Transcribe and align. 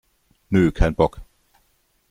Nö, 0.49 0.71
kein 0.71 0.95
Bock! 0.95 1.21